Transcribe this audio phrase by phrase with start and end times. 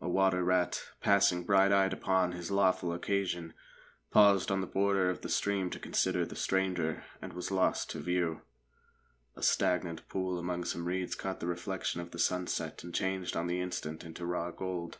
[0.00, 3.52] A water rat, passing bright eyed upon his lawful occasion,
[4.10, 8.00] paused on the border of the stream to consider the stranger, and was lost to
[8.00, 8.40] view.
[9.34, 13.48] A stagnant pool among some reeds caught the reflection of the sunset and changed on
[13.48, 14.96] the instant into raw gold.